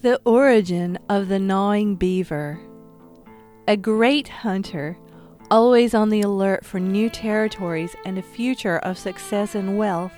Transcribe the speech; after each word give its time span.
The 0.00 0.20
origin 0.24 0.96
of 1.08 1.26
the 1.26 1.40
gnawing 1.40 1.96
beaver. 1.96 2.60
A 3.66 3.76
great 3.76 4.28
hunter, 4.28 4.96
always 5.50 5.92
on 5.92 6.08
the 6.08 6.20
alert 6.20 6.64
for 6.64 6.78
new 6.78 7.10
territories 7.10 7.96
and 8.04 8.16
a 8.16 8.22
future 8.22 8.78
of 8.78 8.96
success 8.96 9.56
and 9.56 9.76
wealth, 9.76 10.12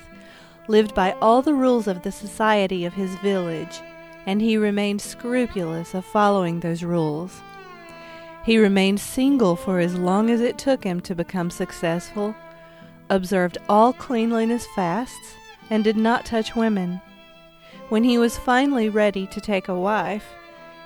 lived 0.68 0.94
by 0.94 1.12
all 1.22 1.40
the 1.40 1.54
rules 1.54 1.86
of 1.86 2.02
the 2.02 2.12
society 2.12 2.84
of 2.84 2.92
his 2.92 3.14
village, 3.20 3.80
and 4.26 4.42
he 4.42 4.58
remained 4.58 5.00
scrupulous 5.00 5.94
of 5.94 6.04
following 6.04 6.60
those 6.60 6.84
rules. 6.84 7.40
He 8.44 8.58
remained 8.58 9.00
single 9.00 9.56
for 9.56 9.80
as 9.80 9.94
long 9.94 10.28
as 10.28 10.42
it 10.42 10.58
took 10.58 10.84
him 10.84 11.00
to 11.00 11.14
become 11.14 11.48
successful, 11.48 12.34
observed 13.08 13.56
all 13.66 13.94
cleanliness 13.94 14.66
fasts, 14.76 15.36
and 15.70 15.82
did 15.82 15.96
not 15.96 16.26
touch 16.26 16.54
women. 16.54 17.00
When 17.90 18.04
he 18.04 18.18
was 18.18 18.38
finally 18.38 18.88
ready 18.88 19.26
to 19.26 19.40
take 19.40 19.66
a 19.66 19.74
wife, 19.74 20.24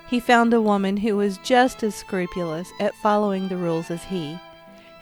he 0.08 0.18
found 0.18 0.54
a 0.54 0.62
woman 0.62 0.96
who 0.96 1.18
was 1.18 1.36
just 1.38 1.82
as 1.82 1.94
scrupulous 1.94 2.72
at 2.80 2.94
following 2.94 3.46
the 3.46 3.58
rules 3.58 3.90
as 3.90 4.04
he, 4.04 4.40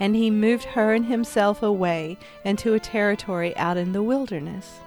and 0.01 0.17
he 0.17 0.29
moved 0.29 0.65
her 0.65 0.95
and 0.95 1.07
himself 1.07 1.63
away 1.63 2.19
into 2.45 2.75
a 2.75 2.81
territory 2.81 3.57
out 3.57 3.77
in 3.77 3.93
the 3.93 4.03
wilderness. 4.03 4.81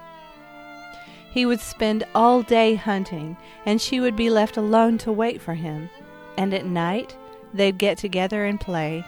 He 1.32 1.46
would 1.46 1.60
spend 1.60 2.04
all 2.14 2.42
day 2.42 2.74
hunting, 2.74 3.38
and 3.64 3.80
she 3.80 3.98
would 3.98 4.14
be 4.14 4.28
left 4.28 4.58
alone 4.58 4.98
to 4.98 5.10
wait 5.10 5.40
for 5.40 5.54
him, 5.54 5.88
and 6.36 6.52
at 6.52 6.66
night 6.66 7.16
they'd 7.54 7.78
get 7.78 7.96
together 7.96 8.44
and 8.44 8.60
play. 8.60 9.06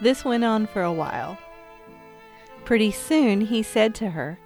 This 0.00 0.24
went 0.24 0.42
on 0.42 0.66
for 0.66 0.82
a 0.82 0.92
while. 0.92 1.38
Pretty 2.64 2.90
soon 2.90 3.42
he 3.42 3.62
said 3.62 3.94
to 3.94 4.10
her, 4.10 4.40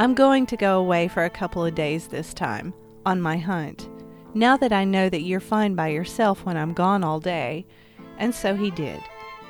I'm 0.00 0.14
going 0.14 0.46
to 0.46 0.56
go 0.56 0.78
away 0.78 1.08
for 1.08 1.26
a 1.26 1.28
couple 1.28 1.62
of 1.62 1.74
days 1.74 2.06
this 2.06 2.32
time, 2.32 2.72
on 3.04 3.20
my 3.20 3.36
hunt, 3.36 3.86
now 4.32 4.56
that 4.56 4.72
I 4.72 4.82
know 4.82 5.10
that 5.10 5.20
you're 5.20 5.40
fine 5.40 5.74
by 5.74 5.88
yourself 5.88 6.46
when 6.46 6.56
I'm 6.56 6.72
gone 6.72 7.04
all 7.04 7.20
day. 7.20 7.66
And 8.16 8.34
so 8.34 8.56
he 8.56 8.70
did. 8.70 8.98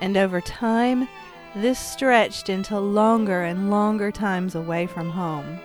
And 0.01 0.17
over 0.17 0.41
time, 0.41 1.07
this 1.55 1.79
stretched 1.79 2.49
into 2.49 2.81
longer 2.81 3.45
and 3.45 3.71
longer 3.71 4.11
times 4.11 4.57
away 4.57 4.89
from 4.89 5.11
home. 5.11 5.61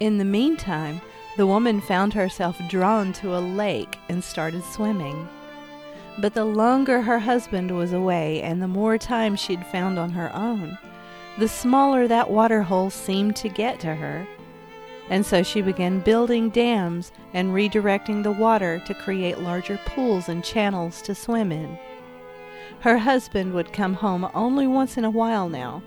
In 0.00 0.16
the 0.16 0.24
meantime, 0.24 0.98
the 1.36 1.46
woman 1.46 1.82
found 1.82 2.14
herself 2.14 2.58
drawn 2.70 3.12
to 3.12 3.36
a 3.36 3.38
lake 3.38 3.98
and 4.08 4.24
started 4.24 4.64
swimming. 4.64 5.28
But 6.20 6.32
the 6.32 6.46
longer 6.46 7.02
her 7.02 7.18
husband 7.18 7.70
was 7.70 7.92
away 7.92 8.40
and 8.40 8.62
the 8.62 8.66
more 8.66 8.96
time 8.96 9.36
she'd 9.36 9.66
found 9.66 9.98
on 9.98 10.08
her 10.08 10.34
own, 10.34 10.78
the 11.38 11.48
smaller 11.48 12.06
that 12.06 12.30
water 12.30 12.62
hole 12.62 12.90
seemed 12.90 13.36
to 13.36 13.48
get 13.48 13.80
to 13.80 13.94
her. 13.94 14.26
And 15.10 15.26
so 15.26 15.42
she 15.42 15.60
began 15.60 16.00
building 16.00 16.48
dams 16.48 17.12
and 17.32 17.50
redirecting 17.50 18.22
the 18.22 18.32
water 18.32 18.82
to 18.86 18.94
create 18.94 19.40
larger 19.40 19.78
pools 19.84 20.28
and 20.28 20.44
channels 20.44 21.02
to 21.02 21.14
swim 21.14 21.52
in. 21.52 21.78
Her 22.80 22.98
husband 22.98 23.52
would 23.54 23.72
come 23.72 23.94
home 23.94 24.28
only 24.34 24.66
once 24.66 24.96
in 24.96 25.04
a 25.04 25.10
while 25.10 25.48
now, 25.48 25.82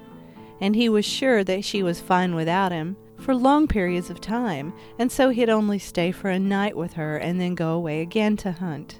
and 0.60 0.76
he 0.76 0.90
was 0.90 1.06
sure 1.06 1.44
that 1.44 1.64
she 1.64 1.82
was 1.82 2.00
fine 2.00 2.36
without 2.36 2.72
him 2.72 2.98
for 3.18 3.36
long 3.36 3.68
periods 3.68 4.10
of 4.10 4.22
time, 4.22 4.74
and 5.00 5.12
so 5.12 5.30
he'd 5.30 5.50
only 5.50 5.80
stay 5.80 6.12
for 6.12 6.30
a 6.30 6.40
night 6.40 6.76
with 6.76 6.94
her 6.94 7.18
and 7.18 7.40
then 7.42 7.56
go 7.56 7.74
away 7.74 8.02
again 8.02 8.38
to 8.38 8.52
hunt. 8.52 9.00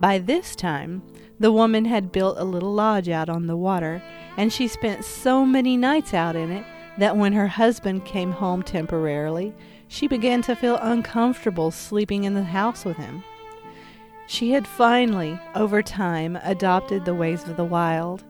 By 0.00 0.18
this 0.18 0.54
time, 0.54 1.02
the 1.40 1.52
woman 1.52 1.84
had 1.84 2.12
built 2.12 2.38
a 2.38 2.44
little 2.44 2.72
lodge 2.72 3.08
out 3.08 3.28
on 3.28 3.46
the 3.46 3.56
water, 3.56 4.02
and 4.36 4.52
she 4.52 4.68
spent 4.68 5.04
so 5.04 5.44
many 5.44 5.76
nights 5.76 6.14
out 6.14 6.36
in 6.36 6.50
it 6.50 6.64
that 6.98 7.16
when 7.16 7.32
her 7.32 7.46
husband 7.46 8.04
came 8.04 8.32
home 8.32 8.62
temporarily, 8.62 9.54
she 9.86 10.08
began 10.08 10.42
to 10.42 10.56
feel 10.56 10.78
uncomfortable 10.82 11.70
sleeping 11.70 12.24
in 12.24 12.34
the 12.34 12.42
house 12.44 12.84
with 12.84 12.96
him. 12.96 13.22
She 14.26 14.50
had 14.50 14.66
finally, 14.66 15.40
over 15.54 15.82
time, 15.82 16.38
adopted 16.42 17.04
the 17.04 17.14
ways 17.14 17.44
of 17.44 17.56
the 17.56 17.64
wild, 17.64 18.24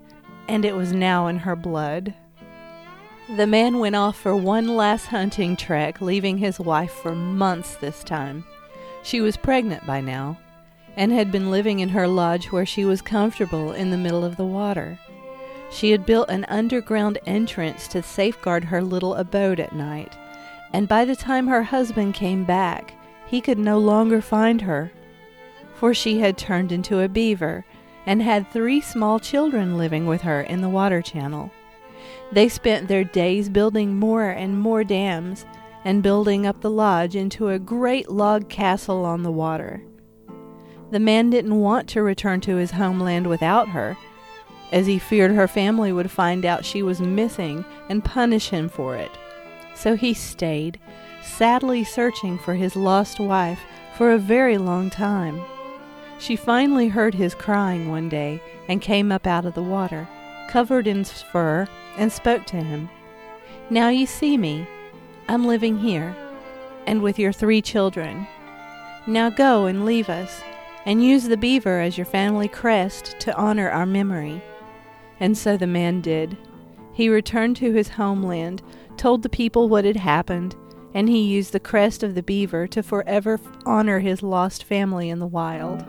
and 0.46 0.64
it 0.64 0.74
was 0.74 0.92
now 0.92 1.26
in 1.26 1.38
her 1.38 1.56
blood. 1.56 2.14
The 3.36 3.46
man 3.46 3.78
went 3.78 3.96
off 3.96 4.16
for 4.16 4.36
one 4.36 4.68
last 4.68 5.06
hunting 5.06 5.56
trek, 5.56 6.00
leaving 6.00 6.38
his 6.38 6.60
wife 6.60 6.92
for 6.92 7.14
months 7.14 7.76
this 7.76 8.04
time. 8.04 8.44
She 9.02 9.20
was 9.20 9.36
pregnant 9.36 9.86
by 9.86 10.00
now, 10.00 10.38
and 10.98 11.12
had 11.12 11.30
been 11.30 11.48
living 11.48 11.78
in 11.78 11.90
her 11.90 12.08
lodge 12.08 12.46
where 12.46 12.66
she 12.66 12.84
was 12.84 13.00
comfortable 13.00 13.70
in 13.70 13.90
the 13.90 13.96
middle 13.96 14.24
of 14.24 14.36
the 14.36 14.44
water. 14.44 14.98
She 15.70 15.92
had 15.92 16.04
built 16.04 16.28
an 16.28 16.44
underground 16.48 17.18
entrance 17.24 17.86
to 17.88 18.02
safeguard 18.02 18.64
her 18.64 18.82
little 18.82 19.14
abode 19.14 19.60
at 19.60 19.72
night, 19.72 20.16
and 20.72 20.88
by 20.88 21.04
the 21.04 21.14
time 21.14 21.46
her 21.46 21.62
husband 21.62 22.14
came 22.14 22.44
back, 22.44 22.94
he 23.28 23.40
could 23.40 23.60
no 23.60 23.78
longer 23.78 24.20
find 24.20 24.62
her, 24.62 24.90
for 25.76 25.94
she 25.94 26.18
had 26.18 26.36
turned 26.36 26.72
into 26.72 26.98
a 26.98 27.08
beaver 27.08 27.64
and 28.04 28.20
had 28.20 28.50
three 28.50 28.80
small 28.80 29.20
children 29.20 29.78
living 29.78 30.04
with 30.04 30.22
her 30.22 30.40
in 30.40 30.62
the 30.62 30.68
water 30.68 31.00
channel. 31.00 31.52
They 32.32 32.48
spent 32.48 32.88
their 32.88 33.04
days 33.04 33.48
building 33.48 33.94
more 33.94 34.30
and 34.30 34.58
more 34.58 34.82
dams 34.82 35.46
and 35.84 36.02
building 36.02 36.44
up 36.44 36.60
the 36.60 36.70
lodge 36.70 37.14
into 37.14 37.50
a 37.50 37.58
great 37.60 38.10
log 38.10 38.48
castle 38.48 39.04
on 39.04 39.22
the 39.22 39.30
water. 39.30 39.80
The 40.90 41.00
man 41.00 41.28
didn't 41.28 41.60
want 41.60 41.86
to 41.90 42.02
return 42.02 42.40
to 42.42 42.56
his 42.56 42.70
homeland 42.70 43.26
without 43.26 43.68
her, 43.68 43.96
as 44.72 44.86
he 44.86 44.98
feared 44.98 45.32
her 45.32 45.48
family 45.48 45.92
would 45.92 46.10
find 46.10 46.46
out 46.46 46.64
she 46.64 46.82
was 46.82 47.00
missing 47.00 47.64
and 47.90 48.04
punish 48.04 48.48
him 48.48 48.68
for 48.68 48.96
it. 48.96 49.10
So 49.74 49.96
he 49.96 50.14
stayed, 50.14 50.78
sadly 51.22 51.84
searching 51.84 52.38
for 52.38 52.54
his 52.54 52.74
lost 52.74 53.20
wife 53.20 53.60
for 53.96 54.12
a 54.12 54.18
very 54.18 54.56
long 54.56 54.88
time. 54.88 55.42
She 56.18 56.36
finally 56.36 56.88
heard 56.88 57.14
his 57.14 57.34
crying 57.34 57.90
one 57.90 58.08
day 58.08 58.42
and 58.66 58.80
came 58.80 59.12
up 59.12 59.26
out 59.26 59.44
of 59.44 59.54
the 59.54 59.62
water, 59.62 60.08
covered 60.48 60.86
in 60.86 61.04
fur, 61.04 61.68
and 61.96 62.10
spoke 62.10 62.46
to 62.46 62.56
him. 62.56 62.88
Now 63.70 63.88
you 63.90 64.06
see 64.06 64.36
me. 64.38 64.66
I'm 65.28 65.46
living 65.46 65.78
here, 65.78 66.16
and 66.86 67.02
with 67.02 67.18
your 67.18 67.32
three 67.32 67.60
children. 67.60 68.26
Now 69.06 69.28
go 69.28 69.66
and 69.66 69.84
leave 69.84 70.08
us 70.08 70.42
and 70.88 71.04
use 71.04 71.24
the 71.24 71.36
beaver 71.36 71.80
as 71.80 71.98
your 71.98 72.06
family 72.06 72.48
crest 72.48 73.14
to 73.20 73.36
honor 73.36 73.68
our 73.68 73.84
memory. 73.84 74.42
And 75.20 75.36
so 75.36 75.58
the 75.58 75.66
man 75.66 76.00
did. 76.00 76.34
He 76.94 77.10
returned 77.10 77.56
to 77.56 77.74
his 77.74 77.90
homeland, 77.90 78.62
told 78.96 79.22
the 79.22 79.28
people 79.28 79.68
what 79.68 79.84
had 79.84 79.98
happened, 79.98 80.56
and 80.94 81.06
he 81.06 81.20
used 81.20 81.52
the 81.52 81.60
crest 81.60 82.02
of 82.02 82.14
the 82.14 82.22
beaver 82.22 82.66
to 82.68 82.82
forever 82.82 83.38
honor 83.66 83.98
his 83.98 84.22
lost 84.22 84.64
family 84.64 85.10
in 85.10 85.18
the 85.18 85.26
wild. 85.26 85.80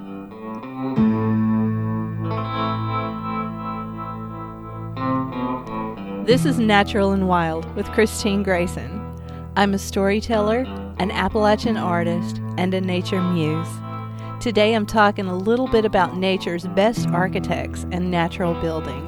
This 6.28 6.44
is 6.44 6.60
Natural 6.60 7.14
and 7.14 7.30
Wild 7.30 7.74
with 7.74 7.90
Christine 7.94 8.44
Grayson. 8.44 9.02
I'm 9.56 9.74
a 9.74 9.80
storyteller, 9.80 10.66
an 11.00 11.10
Appalachian 11.12 11.78
artist, 11.78 12.42
and 12.58 12.74
a 12.74 12.82
nature 12.82 13.22
muse. 13.22 13.70
Today 14.40 14.74
I'm 14.74 14.86
talking 14.86 15.26
a 15.26 15.36
little 15.36 15.68
bit 15.68 15.84
about 15.84 16.16
nature's 16.16 16.66
best 16.68 17.10
architects 17.10 17.86
and 17.92 18.10
natural 18.10 18.54
building. 18.62 19.06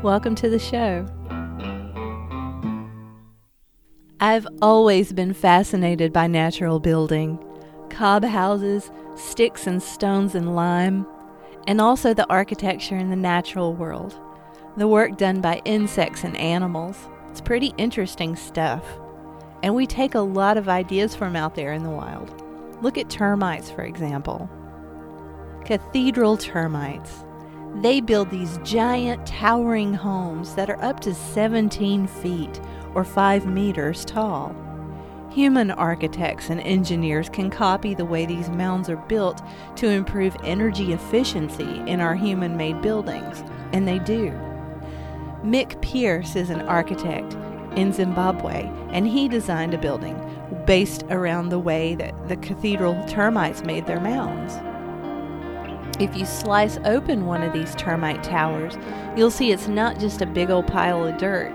Welcome 0.00 0.34
to 0.36 0.48
the 0.48 0.58
show. 0.58 1.06
I've 4.18 4.48
always 4.62 5.12
been 5.12 5.34
fascinated 5.34 6.10
by 6.10 6.26
natural 6.26 6.80
building 6.80 7.38
cob 7.90 8.24
houses, 8.24 8.90
sticks 9.14 9.66
and 9.66 9.82
stones 9.82 10.34
and 10.34 10.56
lime, 10.56 11.06
and 11.66 11.78
also 11.78 12.14
the 12.14 12.28
architecture 12.30 12.96
in 12.96 13.10
the 13.10 13.16
natural 13.16 13.74
world, 13.74 14.18
the 14.78 14.88
work 14.88 15.18
done 15.18 15.42
by 15.42 15.60
insects 15.66 16.24
and 16.24 16.34
animals. 16.38 16.96
It's 17.28 17.42
pretty 17.42 17.74
interesting 17.76 18.36
stuff. 18.36 18.86
And 19.62 19.74
we 19.74 19.86
take 19.86 20.14
a 20.14 20.20
lot 20.20 20.56
of 20.56 20.70
ideas 20.70 21.14
from 21.14 21.36
out 21.36 21.56
there 21.56 21.74
in 21.74 21.82
the 21.82 21.90
wild. 21.90 22.42
Look 22.80 22.96
at 22.96 23.10
termites, 23.10 23.70
for 23.70 23.82
example 23.82 24.50
cathedral 25.64 26.36
termites. 26.36 27.24
They 27.76 28.00
build 28.00 28.30
these 28.30 28.58
giant 28.64 29.26
towering 29.26 29.94
homes 29.94 30.54
that 30.54 30.68
are 30.68 30.82
up 30.82 31.00
to 31.00 31.14
17 31.14 32.06
feet 32.06 32.60
or 32.94 33.04
5 33.04 33.46
meters 33.46 34.04
tall. 34.04 34.54
Human 35.30 35.70
architects 35.70 36.50
and 36.50 36.60
engineers 36.60 37.30
can 37.30 37.48
copy 37.48 37.94
the 37.94 38.04
way 38.04 38.26
these 38.26 38.50
mounds 38.50 38.90
are 38.90 38.96
built 38.96 39.40
to 39.76 39.88
improve 39.88 40.36
energy 40.44 40.92
efficiency 40.92 41.82
in 41.86 42.00
our 42.00 42.14
human 42.14 42.56
made 42.58 42.82
buildings, 42.82 43.42
and 43.72 43.88
they 43.88 43.98
do. 44.00 44.30
Mick 45.42 45.80
Pearce 45.80 46.36
is 46.36 46.50
an 46.50 46.60
architect 46.62 47.34
in 47.76 47.94
Zimbabwe, 47.94 48.70
and 48.90 49.08
he 49.08 49.26
designed 49.26 49.72
a 49.72 49.78
building 49.78 50.18
based 50.66 51.04
around 51.08 51.48
the 51.48 51.58
way 51.58 51.94
that 51.94 52.28
the 52.28 52.36
cathedral 52.36 53.02
termites 53.08 53.64
made 53.64 53.86
their 53.86 54.00
mounds. 54.00 54.54
If 56.00 56.16
you 56.16 56.24
slice 56.24 56.78
open 56.84 57.26
one 57.26 57.42
of 57.42 57.52
these 57.52 57.74
termite 57.74 58.24
towers, 58.24 58.76
you'll 59.16 59.30
see 59.30 59.52
it's 59.52 59.68
not 59.68 59.98
just 59.98 60.22
a 60.22 60.26
big 60.26 60.50
old 60.50 60.66
pile 60.66 61.04
of 61.04 61.18
dirt. 61.18 61.54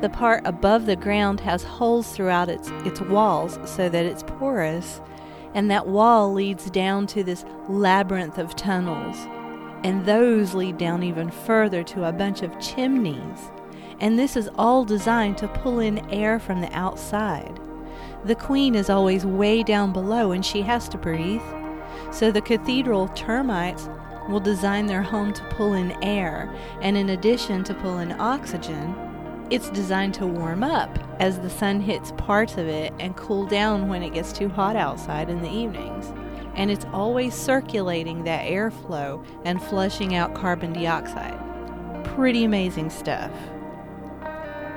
The 0.00 0.08
part 0.08 0.42
above 0.46 0.86
the 0.86 0.94
ground 0.94 1.40
has 1.40 1.64
holes 1.64 2.12
throughout 2.12 2.48
its, 2.48 2.70
its 2.84 3.00
walls 3.00 3.58
so 3.64 3.88
that 3.88 4.06
it's 4.06 4.22
porous, 4.22 5.00
And 5.54 5.70
that 5.70 5.88
wall 5.88 6.32
leads 6.32 6.70
down 6.70 7.06
to 7.08 7.24
this 7.24 7.44
labyrinth 7.68 8.38
of 8.38 8.54
tunnels. 8.54 9.16
And 9.82 10.04
those 10.06 10.54
lead 10.54 10.78
down 10.78 11.02
even 11.02 11.30
further 11.30 11.82
to 11.84 12.04
a 12.04 12.12
bunch 12.12 12.42
of 12.42 12.58
chimneys. 12.60 13.50
And 13.98 14.18
this 14.18 14.36
is 14.36 14.48
all 14.56 14.84
designed 14.84 15.38
to 15.38 15.48
pull 15.48 15.80
in 15.80 15.98
air 16.10 16.38
from 16.38 16.60
the 16.60 16.72
outside. 16.72 17.58
The 18.24 18.34
queen 18.34 18.74
is 18.74 18.90
always 18.90 19.24
way 19.24 19.62
down 19.62 19.92
below 19.92 20.32
and 20.32 20.44
she 20.44 20.62
has 20.62 20.88
to 20.90 20.98
breathe. 20.98 21.42
So 22.10 22.30
the 22.30 22.40
cathedral 22.40 23.08
termites 23.08 23.88
will 24.28 24.40
design 24.40 24.86
their 24.86 25.02
home 25.02 25.32
to 25.32 25.44
pull 25.44 25.74
in 25.74 25.92
air, 26.04 26.52
and 26.82 26.96
in 26.96 27.10
addition 27.10 27.64
to 27.64 27.74
pull 27.74 27.98
in 27.98 28.12
oxygen, 28.20 28.94
it's 29.50 29.70
designed 29.70 30.12
to 30.14 30.26
warm 30.26 30.62
up 30.62 30.98
as 31.20 31.38
the 31.40 31.48
sun 31.48 31.80
hits 31.80 32.12
parts 32.18 32.58
of 32.58 32.68
it 32.68 32.92
and 33.00 33.16
cool 33.16 33.46
down 33.46 33.88
when 33.88 34.02
it 34.02 34.12
gets 34.12 34.32
too 34.32 34.48
hot 34.48 34.76
outside 34.76 35.30
in 35.30 35.40
the 35.40 35.50
evenings. 35.50 36.12
And 36.54 36.70
it's 36.70 36.84
always 36.92 37.34
circulating 37.34 38.24
that 38.24 38.46
airflow 38.46 39.24
and 39.44 39.62
flushing 39.62 40.14
out 40.14 40.34
carbon 40.34 40.72
dioxide. 40.72 41.38
Pretty 42.04 42.44
amazing 42.44 42.90
stuff. 42.90 43.30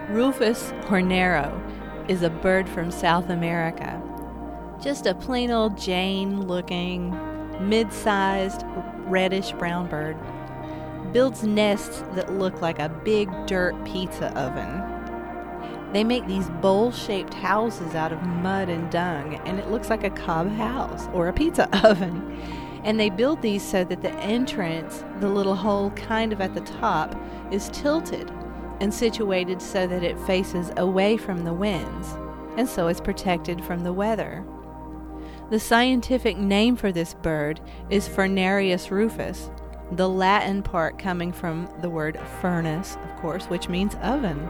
Rufous 0.09 0.71
hornero 0.83 1.51
is 2.09 2.21
a 2.21 2.29
bird 2.29 2.69
from 2.69 2.91
South 2.91 3.29
America. 3.29 4.01
Just 4.81 5.05
a 5.05 5.13
plain 5.13 5.51
old 5.51 5.77
Jane 5.77 6.47
looking, 6.47 7.15
mid 7.69 7.93
sized, 7.93 8.63
reddish 9.05 9.51
brown 9.51 9.87
bird. 9.87 10.17
Builds 11.13 11.43
nests 11.43 12.01
that 12.15 12.33
look 12.33 12.61
like 12.61 12.79
a 12.79 12.89
big 12.89 13.29
dirt 13.45 13.75
pizza 13.85 14.35
oven. 14.35 14.81
They 15.93 16.03
make 16.03 16.25
these 16.25 16.49
bowl 16.49 16.91
shaped 16.91 17.35
houses 17.35 17.93
out 17.93 18.11
of 18.11 18.23
mud 18.23 18.69
and 18.69 18.89
dung, 18.89 19.35
and 19.45 19.59
it 19.59 19.69
looks 19.69 19.91
like 19.91 20.03
a 20.03 20.09
cob 20.09 20.49
house 20.49 21.07
or 21.13 21.27
a 21.27 21.33
pizza 21.33 21.69
oven. 21.87 22.41
And 22.83 22.99
they 22.99 23.11
build 23.11 23.43
these 23.43 23.61
so 23.61 23.83
that 23.83 24.01
the 24.01 24.13
entrance, 24.15 25.03
the 25.19 25.29
little 25.29 25.55
hole 25.55 25.91
kind 25.91 26.33
of 26.33 26.41
at 26.41 26.55
the 26.55 26.61
top, 26.61 27.15
is 27.51 27.69
tilted 27.69 28.31
and 28.79 28.91
situated 28.91 29.61
so 29.61 29.85
that 29.85 30.01
it 30.01 30.19
faces 30.21 30.71
away 30.77 31.17
from 31.17 31.43
the 31.43 31.53
winds, 31.53 32.15
and 32.57 32.67
so 32.67 32.87
it's 32.87 32.99
protected 32.99 33.63
from 33.63 33.83
the 33.83 33.93
weather. 33.93 34.43
The 35.51 35.59
scientific 35.59 36.37
name 36.37 36.77
for 36.77 36.93
this 36.93 37.13
bird 37.13 37.59
is 37.89 38.07
Furnarius 38.07 38.89
rufus, 38.89 39.51
the 39.91 40.07
Latin 40.07 40.63
part 40.63 40.97
coming 40.97 41.33
from 41.33 41.67
the 41.81 41.89
word 41.89 42.17
furnace, 42.39 42.95
of 43.03 43.17
course, 43.17 43.47
which 43.47 43.67
means 43.67 43.95
oven. 43.95 44.47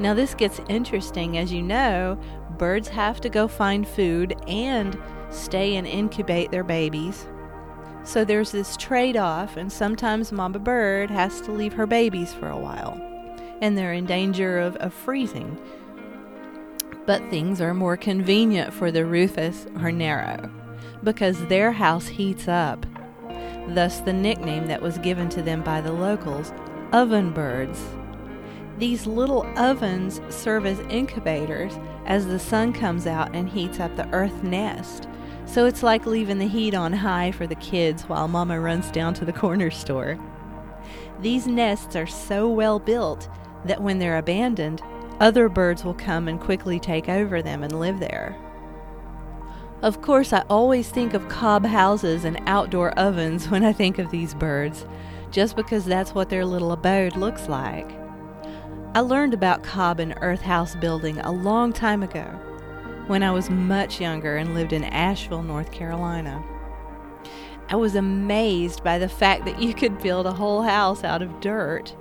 Now, 0.00 0.12
this 0.14 0.34
gets 0.34 0.60
interesting. 0.68 1.38
As 1.38 1.52
you 1.52 1.62
know, 1.62 2.18
birds 2.58 2.88
have 2.88 3.20
to 3.20 3.28
go 3.28 3.46
find 3.46 3.86
food 3.86 4.34
and 4.48 5.00
stay 5.30 5.76
and 5.76 5.86
incubate 5.86 6.50
their 6.50 6.64
babies. 6.64 7.28
So 8.02 8.24
there's 8.24 8.50
this 8.50 8.76
trade 8.76 9.16
off, 9.16 9.56
and 9.56 9.70
sometimes 9.70 10.32
Mama 10.32 10.58
Bird 10.58 11.08
has 11.12 11.40
to 11.42 11.52
leave 11.52 11.74
her 11.74 11.86
babies 11.86 12.34
for 12.34 12.48
a 12.48 12.58
while, 12.58 13.00
and 13.60 13.78
they're 13.78 13.92
in 13.92 14.06
danger 14.06 14.58
of, 14.58 14.74
of 14.78 14.92
freezing. 14.92 15.56
But 17.06 17.28
things 17.30 17.60
are 17.60 17.74
more 17.74 17.96
convenient 17.96 18.72
for 18.72 18.90
the 18.90 19.04
Rufous 19.04 19.64
hornero 19.74 20.50
because 21.02 21.46
their 21.46 21.72
house 21.72 22.06
heats 22.06 22.46
up. 22.46 22.84
Thus, 23.68 24.00
the 24.00 24.12
nickname 24.12 24.66
that 24.66 24.82
was 24.82 24.98
given 24.98 25.28
to 25.30 25.42
them 25.42 25.62
by 25.62 25.80
the 25.80 25.92
locals, 25.92 26.52
oven 26.92 27.32
birds. 27.32 27.82
These 28.78 29.06
little 29.06 29.46
ovens 29.58 30.20
serve 30.28 30.66
as 30.66 30.80
incubators 30.88 31.78
as 32.06 32.26
the 32.26 32.38
sun 32.38 32.72
comes 32.72 33.06
out 33.06 33.34
and 33.34 33.48
heats 33.48 33.78
up 33.78 33.94
the 33.96 34.08
earth 34.12 34.42
nest. 34.42 35.06
So 35.46 35.66
it's 35.66 35.82
like 35.82 36.06
leaving 36.06 36.38
the 36.38 36.48
heat 36.48 36.74
on 36.74 36.92
high 36.92 37.32
for 37.32 37.46
the 37.46 37.56
kids 37.56 38.04
while 38.04 38.28
mama 38.28 38.60
runs 38.60 38.90
down 38.90 39.14
to 39.14 39.24
the 39.24 39.32
corner 39.32 39.70
store. 39.70 40.18
These 41.20 41.46
nests 41.46 41.96
are 41.96 42.06
so 42.06 42.48
well 42.48 42.78
built 42.78 43.28
that 43.64 43.82
when 43.82 43.98
they're 43.98 44.18
abandoned, 44.18 44.80
other 45.20 45.48
birds 45.48 45.84
will 45.84 45.94
come 45.94 46.26
and 46.26 46.40
quickly 46.40 46.80
take 46.80 47.08
over 47.08 47.42
them 47.42 47.62
and 47.62 47.78
live 47.78 48.00
there. 48.00 48.36
Of 49.82 50.02
course, 50.02 50.32
I 50.32 50.44
always 50.50 50.90
think 50.90 51.14
of 51.14 51.28
cob 51.28 51.64
houses 51.64 52.24
and 52.24 52.40
outdoor 52.46 52.90
ovens 52.98 53.48
when 53.50 53.64
I 53.64 53.72
think 53.72 53.98
of 53.98 54.10
these 54.10 54.34
birds, 54.34 54.86
just 55.30 55.56
because 55.56 55.84
that's 55.84 56.14
what 56.14 56.28
their 56.28 56.44
little 56.44 56.72
abode 56.72 57.16
looks 57.16 57.48
like. 57.48 57.90
I 58.94 59.00
learned 59.00 59.34
about 59.34 59.62
cob 59.62 60.00
and 60.00 60.14
earth 60.20 60.42
house 60.42 60.74
building 60.74 61.18
a 61.20 61.30
long 61.30 61.72
time 61.72 62.02
ago 62.02 62.24
when 63.06 63.22
I 63.22 63.30
was 63.30 63.48
much 63.48 64.00
younger 64.00 64.36
and 64.36 64.54
lived 64.54 64.72
in 64.72 64.84
Asheville, 64.84 65.42
North 65.42 65.70
Carolina. 65.70 66.44
I 67.68 67.76
was 67.76 67.94
amazed 67.94 68.82
by 68.82 68.98
the 68.98 69.08
fact 69.08 69.44
that 69.44 69.62
you 69.62 69.74
could 69.74 70.02
build 70.02 70.26
a 70.26 70.32
whole 70.32 70.62
house 70.62 71.04
out 71.04 71.22
of 71.22 71.40
dirt 71.40 71.94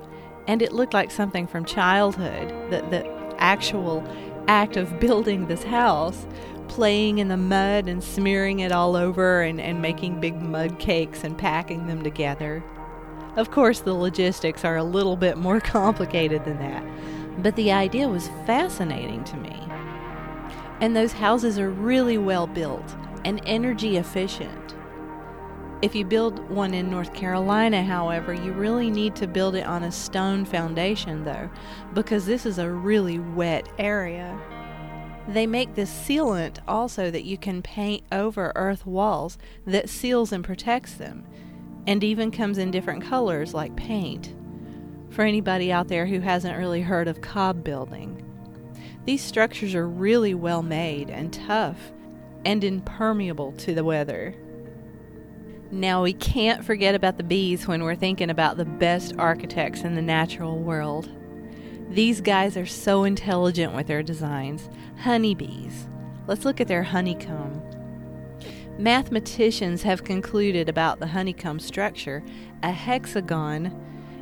and 0.50 0.63
it 0.63 0.74
looked 0.74 0.96
like 0.96 1.12
something 1.12 1.46
from 1.46 1.63
childhood. 1.63 2.50
The, 2.72 2.81
the 2.90 3.36
actual 3.38 4.04
act 4.48 4.78
of 4.78 5.00
building 5.00 5.46
this 5.46 5.62
house, 5.62 6.25
playing 6.68 7.19
in 7.19 7.28
the 7.28 7.38
mud 7.38 7.88
and 7.88 8.04
smearing 8.04 8.62
it 8.62 8.72
all 8.72 8.96
over 8.96 9.44
and, 9.44 9.62
and 9.62 9.80
making 9.80 10.19
big 10.19 10.42
mud 10.42 10.80
cakes 10.80 11.24
and 11.24 11.38
packing 11.38 11.86
them 11.86 12.01
together. 12.01 12.63
Of 13.36 13.51
course, 13.51 13.81
the 13.81 13.94
logistics 13.94 14.66
are 14.66 14.75
a 14.75 14.84
little 14.84 15.16
bit 15.16 15.38
more 15.38 15.60
complicated 15.60 16.46
than 16.46 16.57
that, 16.57 16.84
but 17.44 17.56
the 17.56 17.72
idea 17.72 18.10
was 18.10 18.30
fascinating 18.48 19.24
to 19.25 19.38
me. 19.38 19.56
And 20.81 20.96
those 20.96 21.13
houses 21.13 21.60
are 21.60 21.69
really 21.69 22.18
well 22.18 22.48
built 22.48 22.96
and 23.24 23.40
energy 23.46 23.98
efficient. 23.98 24.74
If 25.81 25.95
you 25.95 26.03
build 26.03 26.49
one 26.49 26.73
in 26.73 26.89
North 26.89 27.13
Carolina, 27.13 27.83
however, 27.83 28.33
you 28.33 28.51
really 28.51 28.91
need 28.91 29.15
to 29.15 29.27
build 29.27 29.55
it 29.55 29.65
on 29.65 29.83
a 29.83 29.91
stone 29.91 30.43
foundation, 30.43 31.23
though, 31.23 31.49
because 31.93 32.25
this 32.25 32.45
is 32.45 32.59
a 32.59 32.69
really 32.69 33.19
wet 33.19 33.69
area. 33.77 34.37
They 35.29 35.47
make 35.47 35.75
this 35.75 35.89
sealant 35.89 36.57
also 36.67 37.09
that 37.11 37.23
you 37.23 37.37
can 37.37 37.61
paint 37.61 38.03
over 38.11 38.51
earth 38.55 38.85
walls 38.85 39.37
that 39.65 39.87
seals 39.87 40.33
and 40.33 40.43
protects 40.43 40.95
them, 40.95 41.25
and 41.87 42.03
even 42.03 42.29
comes 42.29 42.57
in 42.57 42.71
different 42.71 43.03
colors 43.03 43.53
like 43.53 43.73
paint. 43.77 44.35
For 45.11 45.21
anybody 45.21 45.71
out 45.71 45.87
there 45.87 46.05
who 46.05 46.19
hasn't 46.19 46.57
really 46.57 46.81
heard 46.81 47.07
of 47.07 47.21
cob 47.21 47.63
building, 47.63 48.25
these 49.05 49.23
structures 49.23 49.75
are 49.75 49.87
really 49.87 50.33
well 50.33 50.61
made 50.61 51.09
and 51.09 51.31
tough 51.31 51.93
and 52.43 52.65
impermeable 52.65 53.53
to 53.53 53.73
the 53.73 53.85
weather. 53.85 54.35
Now, 55.71 56.01
we 56.01 56.13
can't 56.13 56.65
forget 56.65 56.95
about 56.95 57.17
the 57.17 57.23
bees 57.23 57.67
when 57.67 57.83
we're 57.83 57.95
thinking 57.95 58.31
about 58.31 58.57
the 58.57 58.65
best 58.65 59.13
architects 59.19 59.81
in 59.81 59.93
the 59.93 60.01
natural 60.01 60.57
world. 60.57 61.09
These 61.89 62.21
guys 62.21 62.57
are 62.57 62.65
so 62.65 63.03
intelligent 63.03 63.73
with 63.73 63.88
their 63.88 64.01
designs. 64.01 64.67
Honeybees. 65.01 65.88
Let's 66.27 66.45
look 66.45 66.59
at 66.59 66.67
their 66.67 66.83
honeycomb. 66.83 67.61
Mathematicians 68.79 69.83
have 69.83 70.03
concluded 70.03 70.69
about 70.69 70.99
the 70.99 71.07
honeycomb 71.07 71.59
structure 71.59 72.23
a 72.63 72.71
hexagon 72.71 73.75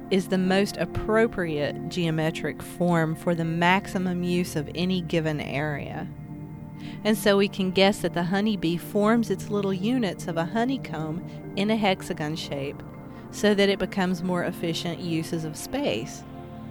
is 0.09 0.27
the 0.27 0.37
most 0.37 0.77
appropriate 0.77 1.89
geometric 1.89 2.61
form 2.61 3.15
for 3.15 3.35
the 3.35 3.45
maximum 3.45 4.23
use 4.23 4.55
of 4.55 4.69
any 4.73 5.01
given 5.01 5.39
area. 5.41 6.07
And 7.03 7.17
so 7.17 7.38
we 7.38 7.48
can 7.48 7.72
guess 7.72 8.00
that 8.00 8.13
the 8.13 8.24
honeybee 8.24 8.77
forms 8.77 9.29
its 9.29 9.50
little 9.50 9.74
units 9.74 10.27
of 10.27 10.38
a 10.38 10.46
honeycomb 10.46 11.24
in 11.55 11.72
a 11.72 11.75
hexagon 11.75 12.36
shape 12.36 12.81
so 13.31 13.53
that 13.53 13.69
it 13.69 13.79
becomes 13.79 14.24
more 14.24 14.43
efficient 14.43 15.00
uses 15.00 15.43
of 15.43 15.57
space. 15.57 16.24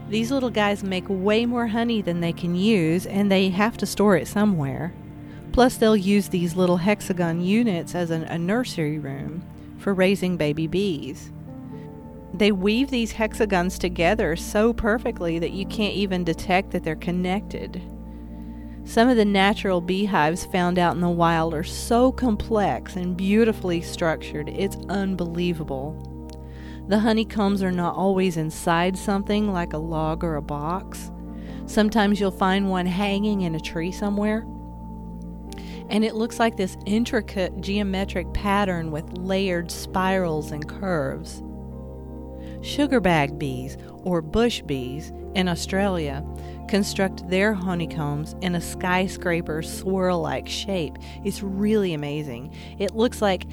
These 0.09 0.31
little 0.31 0.51
guys 0.51 0.85
make 0.85 1.05
way 1.09 1.47
more 1.47 1.67
honey 1.67 2.01
than 2.01 2.21
they 2.21 2.33
can 2.33 2.55
use, 2.55 3.07
and 3.07 3.31
they 3.31 3.49
have 3.51 3.77
to 3.79 3.87
store 3.87 4.17
it 4.17 4.29
somewhere. 4.29 4.95
Plus, 5.53 5.77
they'll 5.77 5.97
use 5.97 6.29
these 6.29 6.55
little 6.55 6.77
hexagon 6.77 7.41
units 7.41 7.95
as 7.95 8.11
an, 8.11 8.23
a 8.25 8.39
nursery 8.39 8.99
room 8.99 9.43
for 9.79 9.95
raising 9.95 10.37
baby 10.37 10.67
bees. 10.67 11.33
They 12.35 12.53
weave 12.53 12.91
these 12.91 13.13
hexagons 13.13 13.79
together 13.79 14.37
so 14.37 14.73
perfectly 14.73 15.39
that 15.39 15.53
you 15.53 15.67
can't 15.67 15.95
even 15.95 16.25
detect 16.25 16.71
that 16.73 16.85
they're 16.85 16.95
connected. 16.97 17.81
Some 18.87 19.09
of 19.09 19.16
the 19.16 19.25
natural 19.25 19.81
beehives 19.81 20.45
found 20.45 20.78
out 20.78 20.95
in 20.95 21.00
the 21.00 21.11
wild 21.11 21.55
are 21.55 21.64
so 21.64 22.12
complex 22.12 22.95
and 22.95 23.16
beautifully 23.16 23.81
structured, 23.81 24.49
it's 24.49 24.76
unbelievable. 24.88 25.93
The 26.87 27.00
honeycombs 27.00 27.64
are 27.64 27.73
not 27.73 27.97
always 27.97 28.37
inside 28.37 28.97
something 28.97 29.52
like 29.52 29.73
a 29.73 29.78
log 29.78 30.23
or 30.23 30.37
a 30.37 30.43
box. 30.43 31.11
Sometimes 31.66 32.21
you'll 32.21 32.31
find 32.31 32.71
one 32.71 32.87
hanging 32.87 33.40
in 33.40 33.57
a 33.57 33.61
tree 33.61 33.90
somewhere. 33.90 34.47
And 35.90 36.05
it 36.05 36.14
looks 36.14 36.38
like 36.38 36.57
this 36.57 36.76
intricate 36.87 37.61
geometric 37.61 38.33
pattern 38.35 38.93
with 38.93 39.19
layered 39.19 39.73
spirals 39.73 40.52
and 40.52 40.66
curves. 40.69 41.43
Sugarbag 42.61 43.37
bees, 43.37 43.76
or 44.05 44.23
bush 44.23 44.62
bees, 44.62 45.12
in 45.37 45.49
Australia 45.49 46.25
construct 46.66 47.28
their 47.28 47.52
honeycombs 47.52 48.35
in 48.40 48.55
a 48.55 48.61
skyscraper 48.61 49.62
swirl 49.62 50.21
like 50.21 50.49
shape. 50.49 50.97
It's 51.25 51.43
really 51.43 51.93
amazing. 51.93 52.52
It 52.78 52.97
looks 52.97 53.23
like 53.23 53.45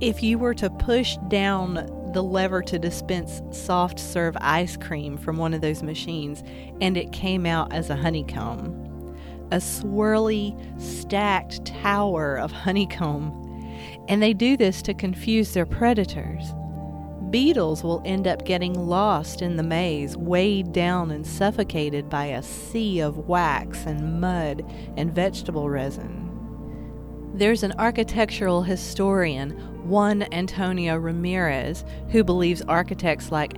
if 0.00 0.22
you 0.22 0.38
were 0.38 0.54
to 0.54 0.68
push 0.68 1.16
down 1.28 1.74
the 2.12 2.22
lever 2.22 2.60
to 2.62 2.78
dispense 2.78 3.40
soft 3.52 3.98
serve 3.98 4.36
ice 4.40 4.76
cream 4.76 5.16
from 5.16 5.36
one 5.36 5.54
of 5.54 5.60
those 5.60 5.82
machines 5.82 6.42
and 6.80 6.96
it 6.96 7.12
came 7.12 7.46
out 7.46 7.72
as 7.72 7.88
a 7.88 7.96
honeycomb. 7.96 8.84
A 9.50 9.56
swirly, 9.56 10.54
stacked 10.80 11.64
tower 11.64 12.36
of 12.36 12.50
honeycomb. 12.52 13.44
And 14.08 14.20
they 14.20 14.34
do 14.34 14.56
this 14.56 14.82
to 14.82 14.92
confuse 14.92 15.54
their 15.54 15.66
predators. 15.66 16.52
Beetles 17.30 17.82
will 17.82 18.00
end 18.04 18.26
up 18.26 18.44
getting 18.44 18.74
lost 18.74 19.42
in 19.42 19.56
the 19.56 19.62
maze, 19.62 20.16
weighed 20.16 20.72
down 20.72 21.10
and 21.10 21.26
suffocated 21.26 22.08
by 22.08 22.26
a 22.26 22.42
sea 22.42 23.00
of 23.00 23.28
wax 23.28 23.84
and 23.84 24.20
mud 24.20 24.64
and 24.96 25.12
vegetable 25.12 25.68
resin. 25.68 26.24
There's 27.34 27.62
an 27.62 27.72
architectural 27.78 28.62
historian, 28.62 29.50
Juan 29.88 30.22
Antonio 30.32 30.96
Ramirez, 30.96 31.84
who 32.10 32.24
believes 32.24 32.62
architects 32.62 33.30
like 33.30 33.54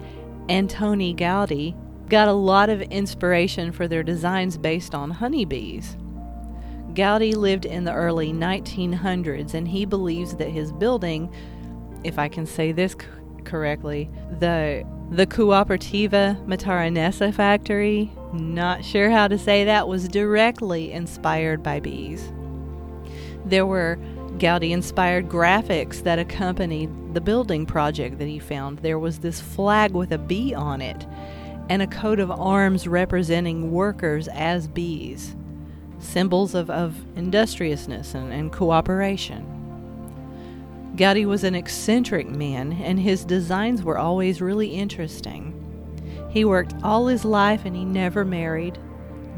Antoni 0.49 1.17
Gaudi 1.17 1.75
got 2.09 2.29
a 2.29 2.33
lot 2.33 2.71
of 2.71 2.83
inspiration 2.83 3.71
for 3.71 3.87
their 3.87 4.03
designs 4.03 4.59
based 4.59 4.95
on 4.95 5.11
honeybees. 5.11 5.97
Gaudi 6.93 7.37
lived 7.37 7.67
in 7.67 7.85
the 7.85 7.95
early 7.95 8.33
1900s 8.33 9.55
and 9.55 9.69
he 9.69 9.85
believes 9.85 10.35
that 10.37 10.51
his 10.51 10.73
building, 10.73 11.33
if 12.03 12.19
I 12.19 12.29
can 12.29 12.47
say 12.47 12.73
this 12.73 12.97
correctly, 13.45 14.11
the 14.39 14.85
the 15.11 15.27
Cooperativa 15.27 16.41
Mataranesa 16.47 17.35
factory, 17.35 18.13
not 18.33 18.85
sure 18.85 19.11
how 19.11 19.27
to 19.27 19.37
say 19.37 19.65
that, 19.65 19.89
was 19.89 20.07
directly 20.07 20.93
inspired 20.93 21.65
by 21.65 21.81
bees. 21.81 22.33
There 23.45 23.67
were 23.67 23.99
Gaudi 24.39 24.71
inspired 24.71 25.29
graphics 25.29 26.05
that 26.05 26.21
accompanied 26.21 26.91
the 27.13 27.21
building 27.21 27.67
project 27.67 28.19
that 28.19 28.29
he 28.29 28.39
found. 28.39 28.79
There 28.79 29.01
was 29.01 29.19
this 29.19 29.41
flag 29.41 29.93
with 29.93 30.13
a 30.13 30.19
bee 30.19 30.55
on 30.55 30.81
it 30.81 31.07
and 31.69 31.83
a 31.83 31.87
coat 31.89 32.21
of 32.21 32.31
arms 32.31 32.87
representing 32.87 33.73
workers 33.73 34.29
as 34.29 34.69
bees, 34.69 35.35
symbols 35.99 36.55
of, 36.55 36.71
of 36.71 36.97
industriousness 37.17 38.15
and, 38.15 38.33
and 38.33 38.53
cooperation. 38.53 39.60
Gaudi 40.97 41.25
was 41.25 41.45
an 41.45 41.55
eccentric 41.55 42.29
man, 42.29 42.73
and 42.73 42.99
his 42.99 43.25
designs 43.25 43.83
were 43.83 43.99
always 43.99 44.41
really 44.41 44.69
interesting. 44.69 45.57
He 46.31 46.45
worked 46.45 46.75
all 46.83 47.07
his 47.07 47.25
life 47.25 47.65
and 47.65 47.75
he 47.75 47.85
never 47.85 48.25
married, 48.25 48.79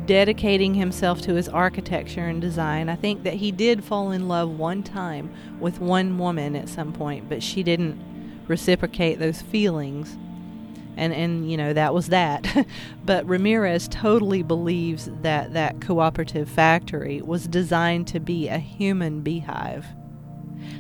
dedicating 0.07 0.75
himself 0.75 1.21
to 1.23 1.35
his 1.35 1.49
architecture 1.49 2.27
and 2.27 2.41
design. 2.41 2.89
I 2.89 2.97
think 2.97 3.23
that 3.23 3.35
he 3.35 3.51
did 3.51 3.85
fall 3.85 4.13
in 4.13 4.29
love 4.29 4.51
one 4.51 4.83
time 4.83 5.33
with 5.59 5.81
one 5.81 6.19
woman 6.19 6.55
at 6.57 6.69
some 6.69 6.93
point, 6.93 7.29
but 7.29 7.43
she 7.43 7.63
didn't 7.63 7.99
reciprocate 8.49 9.19
those 9.19 9.41
feelings. 9.41 10.17
And, 10.95 11.15
and 11.15 11.51
you 11.51 11.57
know 11.57 11.73
that 11.73 11.95
was 11.95 12.09
that 12.09 12.67
but 13.07 13.27
ramirez 13.27 13.89
totally 13.89 14.43
believes 14.43 15.09
that 15.23 15.55
that 15.55 15.81
cooperative 15.81 16.51
factory 16.51 17.23
was 17.23 17.47
designed 17.47 18.09
to 18.09 18.21
be 18.21 18.49
a 18.49 18.59
human 18.59 19.23
beehive 19.23 19.87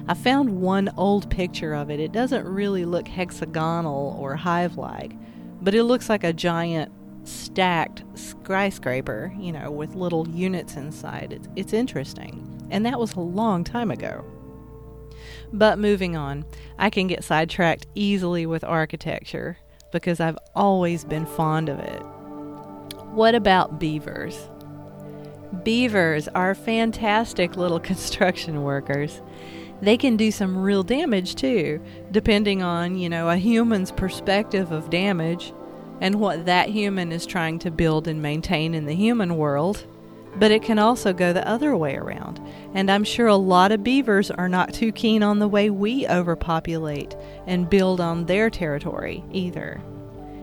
I 0.09 0.15
found 0.15 0.61
one 0.61 0.91
old 0.97 1.31
picture 1.31 1.75
of 1.75 1.91
it. 1.91 2.01
It 2.01 2.13
doesn't 2.13 2.45
really 2.45 2.85
look 2.85 3.07
hexagonal 3.07 4.17
or 4.19 4.35
hive 4.35 4.77
like, 4.77 5.13
but 5.61 5.75
it 5.75 5.85
looks 5.85 6.09
like 6.09 6.25
a 6.25 6.33
giant 6.33 6.91
stacked 7.25 8.03
skyscraper, 8.15 9.33
you 9.39 9.53
know, 9.53 9.71
with 9.71 9.95
little 9.95 10.29
units 10.29 10.77
inside. 10.77 11.33
It's, 11.33 11.49
it's 11.55 11.73
interesting. 11.73 12.69
And 12.71 12.85
that 12.85 12.99
was 12.99 13.15
a 13.15 13.21
long 13.21 13.63
time 13.63 13.91
ago. 13.91 14.25
But 15.53 15.79
moving 15.79 16.17
on, 16.17 16.45
I 16.79 16.91
can 16.91 17.07
get 17.07 17.23
sidetracked 17.23 17.87
easily 17.95 18.45
with 18.45 18.65
architecture 18.65 19.59
because 19.93 20.19
I've 20.19 20.39
always 20.55 21.05
been 21.05 21.27
fond 21.27 21.69
of 21.69 21.79
it. 21.79 22.03
What 23.13 23.35
about 23.35 23.79
beavers? 23.79 24.49
Beavers 25.63 26.29
are 26.29 26.55
fantastic 26.55 27.57
little 27.57 27.79
construction 27.91 28.63
workers 28.63 29.21
they 29.83 29.97
can 29.97 30.17
do 30.17 30.31
some 30.31 30.57
real 30.57 30.85
damage 30.85 31.35
too, 31.35 31.81
depending 32.13 32.63
on, 32.63 32.97
you 32.97 33.09
know, 33.09 33.29
a 33.29 33.37
human's 33.37 33.91
perspective 33.91 34.71
of 34.71 34.91
damage 34.91 35.53
and 36.01 36.15
what 36.15 36.47
that 36.47 36.69
human 36.69 37.11
is 37.13 37.27
trying 37.27 37.59
to 37.59 37.71
build 37.71 38.07
and 38.07 38.23
maintain 38.23 38.75
in 38.75 38.87
the 38.87 38.95
human 38.95 39.37
world. 39.37 39.85
But 40.37 40.51
it 40.51 40.63
can 40.63 40.79
also 40.79 41.13
go 41.13 41.33
the 41.33 41.47
other 41.47 41.77
way 41.77 41.97
around. 41.97 42.41
And 42.75 42.91
I'm 42.91 43.05
sure 43.05 43.27
a 43.27 43.37
lot 43.37 43.71
of 43.71 43.85
beavers 43.85 44.31
are 44.31 44.49
not 44.49 44.73
too 44.73 44.93
keen 44.93 45.23
on 45.23 45.41
the 45.41 45.49
way 45.49 45.69
we 45.69 46.07
overpopulate 46.09 47.15
and 47.47 47.69
build 47.69 48.01
on 48.01 48.25
their 48.25 48.49
territory 48.49 49.23
either. 49.31 49.83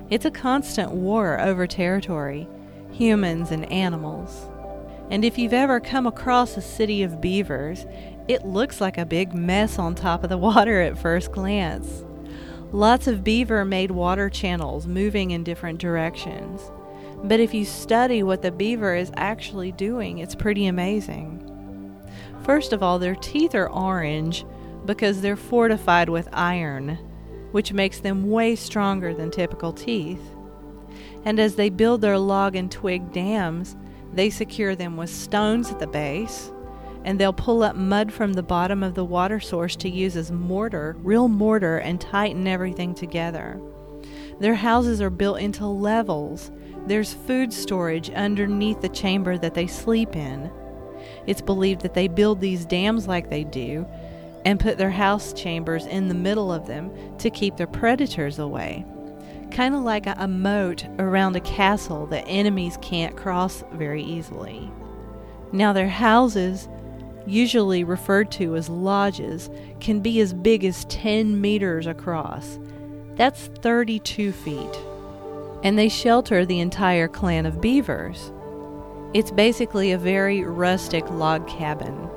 It's 0.10 0.26
a 0.26 0.32
constant 0.32 0.92
war 0.92 1.40
over 1.40 1.66
territory, 1.66 2.48
humans 2.92 3.52
and 3.52 3.72
animals. 3.72 4.48
And 5.10 5.26
if 5.26 5.38
you've 5.38 5.54
ever 5.54 5.80
come 5.80 6.06
across 6.06 6.56
a 6.56 6.62
city 6.62 7.02
of 7.02 7.20
beavers, 7.20 7.86
it 8.30 8.46
looks 8.46 8.80
like 8.80 9.00
a 9.00 9.08
big 9.08 9.34
mess 9.34 9.80
on 9.80 9.96
top 9.96 10.24
of 10.24 10.30
the 10.30 10.38
water 10.38 10.82
at 10.82 11.00
first 11.00 11.32
glance. 11.32 12.06
Lots 12.72 13.08
of 13.08 13.24
beaver 13.24 13.66
made 13.66 13.90
water 13.90 14.30
channels 14.30 14.86
moving 14.86 15.32
in 15.32 15.44
different 15.44 15.80
directions. 15.80 16.62
But 17.24 17.40
if 17.40 17.56
you 17.56 17.66
study 17.66 18.22
what 18.22 18.44
the 18.44 18.52
beaver 18.52 18.94
is 18.94 19.12
actually 19.18 19.72
doing, 19.72 20.20
it's 20.20 20.36
pretty 20.36 20.68
amazing. 20.68 21.44
First 22.44 22.72
of 22.72 22.84
all, 22.84 23.00
their 23.00 23.16
teeth 23.16 23.56
are 23.56 23.68
orange 23.68 24.46
because 24.86 25.22
they're 25.22 25.36
fortified 25.36 26.08
with 26.08 26.30
iron, 26.32 27.00
which 27.52 27.74
makes 27.74 28.00
them 28.00 28.30
way 28.30 28.56
stronger 28.56 29.12
than 29.12 29.32
typical 29.32 29.74
teeth. 29.74 30.22
And 31.26 31.40
as 31.40 31.56
they 31.56 31.70
build 31.70 32.02
their 32.02 32.20
log 32.20 32.56
and 32.56 32.72
twig 32.72 33.12
dams, 33.12 33.76
they 34.14 34.30
secure 34.30 34.76
them 34.76 34.98
with 34.98 35.10
stones 35.10 35.72
at 35.72 35.80
the 35.80 35.88
base 35.88 36.52
and 37.06 37.20
they'll 37.20 37.34
pull 37.34 37.64
up 37.64 37.76
mud 37.76 38.12
from 38.12 38.34
the 38.34 38.44
bottom 38.44 38.84
of 38.84 38.96
the 38.96 39.06
water 39.06 39.40
source 39.40 39.76
to 39.78 39.90
use 39.90 40.16
as 40.16 40.32
mortar, 40.32 40.96
real 41.00 41.28
mortar, 41.28 41.78
and 41.78 42.00
tighten 42.00 42.48
everything 42.48 42.94
together. 42.94 43.60
Their 44.40 44.56
houses 44.56 45.02
are 45.02 45.10
built 45.10 45.40
into 45.40 45.66
levels. 45.66 46.52
There's 46.88 47.14
food 47.14 47.52
storage 47.52 48.10
underneath 48.12 48.82
the 48.82 48.90
chamber 48.90 49.38
that 49.38 49.54
they 49.54 49.68
sleep 49.68 50.16
in. 50.16 50.52
It's 51.26 51.42
believed 51.42 51.82
that 51.82 51.94
they 51.94 52.08
build 52.08 52.40
these 52.40 52.66
dams 52.66 53.08
like 53.08 53.30
they 53.30 53.44
do 53.44 53.86
and 54.46 54.60
put 54.60 54.78
their 54.78 54.92
house 54.92 55.34
chambers 55.34 55.86
in 55.86 56.08
the 56.08 56.14
middle 56.16 56.52
of 56.52 56.68
them 56.68 56.92
to 57.18 57.30
keep 57.30 57.58
their 57.58 57.68
predators 57.68 58.40
away. 58.40 58.86
Kind 59.52 59.76
of 59.76 59.82
like 59.82 60.08
a, 60.08 60.16
a 60.18 60.28
moat 60.28 60.86
around 60.98 61.36
a 61.36 61.42
castle 61.42 62.06
that 62.08 62.26
enemies 62.28 62.78
can't 62.82 63.18
cross 63.18 63.64
very 63.74 64.04
easily. 64.04 64.72
Now, 65.52 65.74
their 65.74 65.90
houses 65.90 66.70
usually 67.30 67.84
referred 67.84 68.32
to 68.32 68.56
as 68.56 68.70
lodges, 68.70 69.50
can 69.80 70.00
be 70.00 70.20
as 70.20 70.34
big 70.34 70.66
as 70.66 70.86
10 70.86 71.40
meters 71.40 71.88
across. 71.88 72.60
That's 73.16 73.48
32 73.48 74.32
feet. 74.32 74.80
And 75.64 75.78
they 75.78 75.90
shelter 75.90 76.46
the 76.46 76.60
entire 76.60 77.08
clan 77.08 77.46
of 77.46 77.62
beavers. 77.62 78.32
It's 79.14 79.32
basically 79.32 79.92
a 79.92 79.98
very 79.98 80.44
rustic 80.44 81.10
log 81.10 81.48
cabin. 81.48 82.10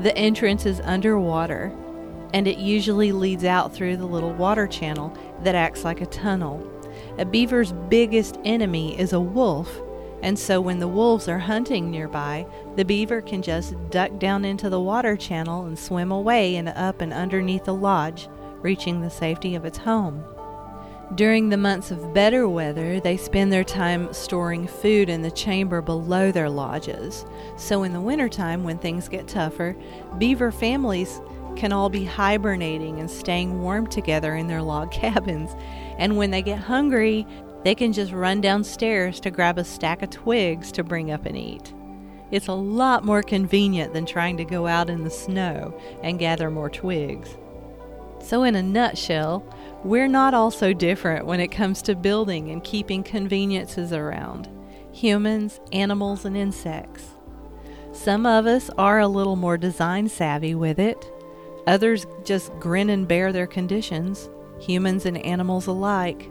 The 0.00 0.16
entrance 0.16 0.66
is 0.66 0.80
underwater, 0.80 1.72
and 2.32 2.48
it 2.48 2.58
usually 2.58 3.12
leads 3.12 3.44
out 3.44 3.72
through 3.72 3.96
the 3.96 4.06
little 4.06 4.32
water 4.32 4.66
channel 4.66 5.16
that 5.42 5.54
acts 5.54 5.84
like 5.84 6.00
a 6.00 6.06
tunnel. 6.06 6.68
A 7.18 7.24
beaver's 7.24 7.72
biggest 7.88 8.38
enemy 8.44 8.98
is 8.98 9.12
a 9.12 9.20
wolf, 9.20 9.80
and 10.24 10.38
so 10.38 10.58
when 10.58 10.78
the 10.78 10.88
wolves 10.88 11.28
are 11.28 11.38
hunting 11.38 11.90
nearby, 11.90 12.46
the 12.76 12.84
beaver 12.84 13.20
can 13.20 13.42
just 13.42 13.74
duck 13.90 14.18
down 14.18 14.46
into 14.46 14.70
the 14.70 14.80
water 14.80 15.18
channel 15.18 15.66
and 15.66 15.78
swim 15.78 16.10
away 16.10 16.56
and 16.56 16.70
up 16.70 17.02
and 17.02 17.12
underneath 17.12 17.66
the 17.66 17.74
lodge, 17.74 18.30
reaching 18.62 19.02
the 19.02 19.10
safety 19.10 19.54
of 19.54 19.66
its 19.66 19.76
home. 19.76 20.24
During 21.14 21.50
the 21.50 21.58
months 21.58 21.90
of 21.90 22.14
better 22.14 22.48
weather, 22.48 23.00
they 23.00 23.18
spend 23.18 23.52
their 23.52 23.64
time 23.64 24.14
storing 24.14 24.66
food 24.66 25.10
in 25.10 25.20
the 25.20 25.30
chamber 25.30 25.82
below 25.82 26.32
their 26.32 26.48
lodges. 26.48 27.26
So 27.58 27.82
in 27.82 27.92
the 27.92 28.00
wintertime, 28.00 28.64
when 28.64 28.78
things 28.78 29.10
get 29.10 29.28
tougher, 29.28 29.76
beaver 30.16 30.50
families 30.50 31.20
can 31.54 31.70
all 31.70 31.90
be 31.90 32.06
hibernating 32.06 32.98
and 32.98 33.10
staying 33.10 33.60
warm 33.60 33.88
together 33.88 34.34
in 34.36 34.46
their 34.46 34.62
log 34.62 34.90
cabins. 34.90 35.54
And 35.98 36.16
when 36.16 36.30
they 36.30 36.40
get 36.40 36.60
hungry, 36.60 37.26
they 37.64 37.74
can 37.74 37.92
just 37.92 38.12
run 38.12 38.40
downstairs 38.40 39.18
to 39.20 39.30
grab 39.30 39.58
a 39.58 39.64
stack 39.64 40.02
of 40.02 40.10
twigs 40.10 40.70
to 40.72 40.84
bring 40.84 41.10
up 41.10 41.26
and 41.26 41.36
eat. 41.36 41.72
It's 42.30 42.48
a 42.48 42.52
lot 42.52 43.04
more 43.04 43.22
convenient 43.22 43.94
than 43.94 44.06
trying 44.06 44.36
to 44.36 44.44
go 44.44 44.66
out 44.66 44.90
in 44.90 45.02
the 45.02 45.10
snow 45.10 45.78
and 46.02 46.18
gather 46.18 46.50
more 46.50 46.70
twigs. 46.70 47.36
So, 48.20 48.42
in 48.42 48.54
a 48.54 48.62
nutshell, 48.62 49.44
we're 49.82 50.08
not 50.08 50.34
all 50.34 50.50
so 50.50 50.72
different 50.72 51.26
when 51.26 51.40
it 51.40 51.48
comes 51.48 51.82
to 51.82 51.94
building 51.94 52.50
and 52.50 52.64
keeping 52.64 53.02
conveniences 53.02 53.92
around 53.92 54.48
humans, 54.92 55.60
animals, 55.72 56.24
and 56.24 56.36
insects. 56.36 57.08
Some 57.92 58.26
of 58.26 58.46
us 58.46 58.70
are 58.78 59.00
a 59.00 59.08
little 59.08 59.36
more 59.36 59.58
design 59.58 60.08
savvy 60.08 60.54
with 60.54 60.78
it, 60.78 61.10
others 61.66 62.06
just 62.24 62.52
grin 62.60 62.90
and 62.90 63.06
bear 63.06 63.32
their 63.32 63.46
conditions, 63.46 64.28
humans 64.60 65.04
and 65.04 65.18
animals 65.18 65.66
alike. 65.66 66.30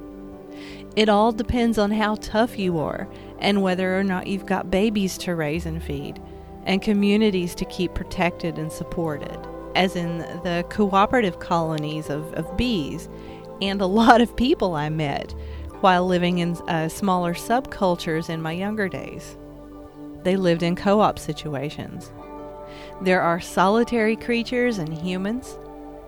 It 0.95 1.09
all 1.09 1.31
depends 1.31 1.77
on 1.77 1.91
how 1.91 2.15
tough 2.15 2.59
you 2.59 2.77
are 2.77 3.07
and 3.39 3.61
whether 3.61 3.99
or 3.99 4.03
not 4.03 4.27
you've 4.27 4.45
got 4.45 4.71
babies 4.71 5.17
to 5.19 5.35
raise 5.35 5.65
and 5.65 5.81
feed, 5.83 6.21
and 6.65 6.81
communities 6.81 7.55
to 7.55 7.65
keep 7.65 7.93
protected 7.93 8.57
and 8.57 8.71
supported, 8.71 9.37
as 9.75 9.95
in 9.95 10.19
the 10.19 10.65
cooperative 10.69 11.39
colonies 11.39 12.09
of, 12.09 12.31
of 12.33 12.55
bees, 12.55 13.09
and 13.61 13.81
a 13.81 13.85
lot 14.01 14.21
of 14.21 14.35
people 14.35 14.75
I 14.75 14.89
met 14.89 15.33
while 15.81 16.05
living 16.05 16.37
in 16.37 16.55
uh, 16.69 16.87
smaller 16.87 17.33
subcultures 17.33 18.29
in 18.29 18.41
my 18.41 18.53
younger 18.53 18.87
days. 18.87 19.35
They 20.23 20.37
lived 20.37 20.63
in 20.63 20.75
co 20.75 21.01
op 21.01 21.19
situations. 21.19 22.11
There 23.01 23.21
are 23.21 23.41
solitary 23.41 24.15
creatures 24.15 24.77
and 24.77 24.93
humans. 24.93 25.57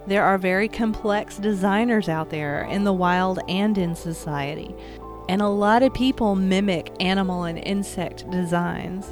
There 0.07 0.23
are 0.23 0.37
very 0.37 0.67
complex 0.67 1.37
designers 1.37 2.09
out 2.09 2.29
there 2.29 2.63
in 2.65 2.83
the 2.83 2.93
wild 2.93 3.39
and 3.47 3.75
in 3.75 3.95
society. 3.95 4.75
And 5.27 5.41
a 5.41 5.47
lot 5.47 5.81
of 5.81 5.95
people 5.95 6.35
mimic 6.35 6.93
animal 6.99 7.45
and 7.45 7.57
insect 7.57 8.29
designs. 8.29 9.07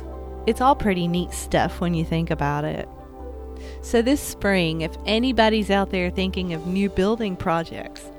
It's 0.46 0.62
all 0.62 0.76
pretty 0.76 1.08
neat 1.08 1.32
stuff 1.32 1.82
when 1.82 1.96
you 1.96 2.06
think 2.06 2.30
about 2.30 2.64
it. 2.64 2.88
So, 3.82 4.02
this 4.02 4.22
spring, 4.22 4.82
if 4.82 4.96
anybody's 5.06 5.72
out 5.72 5.90
there 5.90 6.12
thinking 6.12 6.54
of 6.54 6.68
new 6.68 6.90
building 6.90 7.36
projects, 7.36 8.12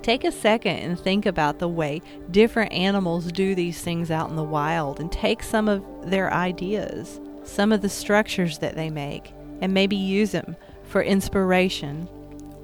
take 0.00 0.24
a 0.24 0.32
second 0.32 0.78
and 0.78 0.98
think 0.98 1.26
about 1.26 1.58
the 1.58 1.68
way 1.68 2.00
different 2.30 2.72
animals 2.72 3.30
do 3.32 3.54
these 3.54 3.82
things 3.82 4.10
out 4.10 4.30
in 4.30 4.36
the 4.36 4.42
wild 4.42 5.00
and 5.00 5.10
take 5.10 5.42
some 5.42 5.68
of 5.68 5.84
their 6.08 6.32
ideas, 6.32 7.20
some 7.42 7.72
of 7.72 7.82
the 7.82 7.88
structures 7.88 8.58
that 8.58 8.76
they 8.76 8.88
make, 8.88 9.34
and 9.60 9.74
maybe 9.74 9.96
use 9.96 10.30
them 10.30 10.56
for 10.94 11.02
inspiration 11.02 12.08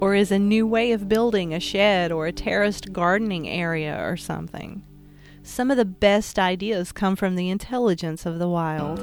or 0.01 0.15
is 0.15 0.31
a 0.31 0.39
new 0.39 0.65
way 0.65 0.93
of 0.93 1.09
building 1.09 1.53
a 1.53 1.59
shed 1.59 2.13
or 2.13 2.29
a 2.29 2.33
terraced 2.33 2.93
gardening 2.93 3.49
area 3.49 4.01
or 4.09 4.17
something. 4.17 4.85
Some 5.43 5.69
of 5.69 5.77
the 5.77 5.85
best 5.85 6.39
ideas 6.39 6.93
come 6.93 7.17
from 7.17 7.35
the 7.35 7.51
intelligence 7.51 8.25
of 8.25 8.39
the 8.39 8.49
wild. 8.49 8.99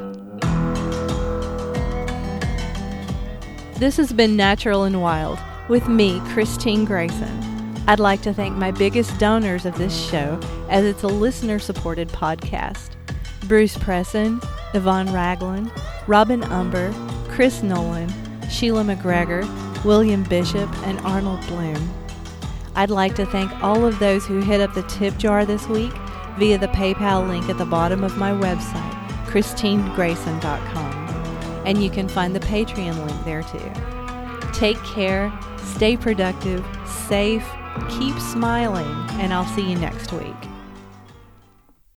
This 3.75 3.97
has 3.97 4.13
been 4.13 4.37
Natural 4.37 4.85
and 4.85 5.01
Wild 5.01 5.39
with 5.67 5.89
me, 5.89 6.21
Christine 6.27 6.85
Grayson. 6.85 7.83
I'd 7.85 7.99
like 7.99 8.21
to 8.21 8.33
thank 8.33 8.55
my 8.55 8.71
biggest 8.71 9.19
donors 9.19 9.65
of 9.65 9.77
this 9.77 10.09
show, 10.09 10.39
as 10.69 10.85
it's 10.85 11.03
a 11.03 11.07
listener 11.07 11.59
supported 11.59 12.07
podcast 12.07 12.91
Bruce 13.49 13.75
Presson, 13.75 14.41
Yvonne 14.73 15.11
Ragland, 15.11 15.69
Robin 16.07 16.45
Umber, 16.45 16.93
Chris 17.27 17.61
Nolan, 17.61 18.09
Sheila 18.49 18.83
McGregor, 18.83 19.45
William 19.83 20.23
Bishop, 20.23 20.69
and 20.85 20.99
Arnold 21.01 21.45
Bloom. 21.47 21.93
I'd 22.75 22.89
like 22.89 23.15
to 23.15 23.25
thank 23.25 23.51
all 23.63 23.85
of 23.85 23.97
those 23.99 24.25
who 24.25 24.39
hit 24.39 24.61
up 24.61 24.73
the 24.73 24.83
tip 24.83 25.17
jar 25.17 25.45
this 25.45 25.67
week 25.67 25.93
via 26.37 26.57
the 26.57 26.67
PayPal 26.67 27.27
link 27.27 27.49
at 27.49 27.57
the 27.57 27.65
bottom 27.65 28.03
of 28.03 28.17
my 28.17 28.31
website, 28.31 28.93
ChristineGrayson.com. 29.25 30.93
And 31.65 31.83
you 31.83 31.89
can 31.89 32.07
find 32.07 32.35
the 32.35 32.39
Patreon 32.39 33.05
link 33.05 33.25
there 33.25 33.43
too. 33.43 33.71
Take 34.53 34.81
care, 34.83 35.31
stay 35.57 35.97
productive, 35.97 36.65
safe, 36.85 37.45
keep 37.89 38.17
smiling, 38.19 38.87
and 39.19 39.33
I'll 39.33 39.45
see 39.55 39.69
you 39.69 39.77
next 39.77 40.13
week. 40.13 40.35